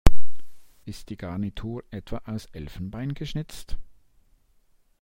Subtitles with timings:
[0.83, 3.77] Ist die Garnitur etwa aus Elfenbein geschnitzt?